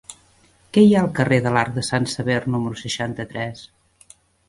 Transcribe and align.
Què 0.77 0.83
hi 0.85 0.95
ha 0.95 1.01
al 1.05 1.11
carrer 1.19 1.39
de 1.47 1.53
l'Arc 1.57 1.77
de 1.77 1.85
Sant 1.91 2.09
Sever 2.17 2.41
número 2.57 2.83
seixanta-tres? 2.83 3.67